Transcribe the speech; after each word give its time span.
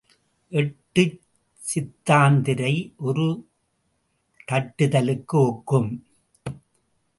எட்டுச் 0.49 1.21
சிந்தாத்திரை 1.61 2.93
ஒரு 2.97 3.47
தட்டுதலுக்கு 4.51 5.33
ஒக்கும். 5.33 5.91